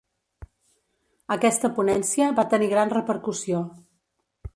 Aquesta 1.35 1.71
ponència 1.75 2.31
va 2.39 2.45
tenir 2.53 2.71
gran 2.73 2.95
repercussió. 2.95 3.61